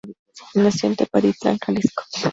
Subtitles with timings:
[0.55, 1.79] Nació en Tepatitlán, Jal.